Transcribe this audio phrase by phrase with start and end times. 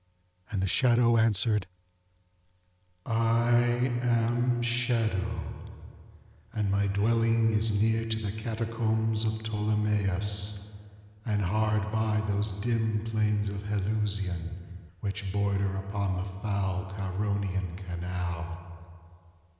[0.51, 1.67] And the shadow answered,
[3.05, 5.41] ŌĆ£I am SHADOW,
[6.55, 10.61] and my dwelling is near to the Catacombs of Ptolemais,
[11.23, 14.65] and hard by those dim plains of Helusion
[15.01, 18.73] which border upon the foul Charonian canal.